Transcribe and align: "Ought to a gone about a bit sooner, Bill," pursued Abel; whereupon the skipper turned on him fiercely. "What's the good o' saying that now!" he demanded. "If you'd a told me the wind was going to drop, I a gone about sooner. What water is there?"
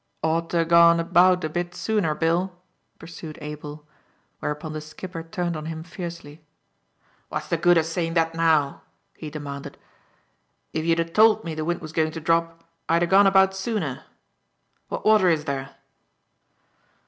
"Ought 0.23 0.49
to 0.49 0.57
a 0.61 0.65
gone 0.65 0.99
about 0.99 1.43
a 1.43 1.47
bit 1.49 1.75
sooner, 1.75 2.15
Bill," 2.15 2.59
pursued 2.97 3.37
Abel; 3.39 3.87
whereupon 4.39 4.73
the 4.73 4.81
skipper 4.81 5.21
turned 5.21 5.55
on 5.55 5.67
him 5.67 5.83
fiercely. 5.83 6.43
"What's 7.29 7.49
the 7.49 7.57
good 7.57 7.77
o' 7.77 7.83
saying 7.83 8.15
that 8.15 8.33
now!" 8.33 8.81
he 9.13 9.29
demanded. 9.29 9.77
"If 10.73 10.85
you'd 10.85 10.99
a 11.01 11.05
told 11.05 11.43
me 11.43 11.53
the 11.53 11.65
wind 11.65 11.81
was 11.81 11.91
going 11.93 12.09
to 12.13 12.19
drop, 12.19 12.63
I 12.89 12.97
a 12.97 13.05
gone 13.05 13.27
about 13.27 13.55
sooner. 13.55 14.05
What 14.87 15.05
water 15.05 15.29
is 15.29 15.45
there?" 15.45 15.75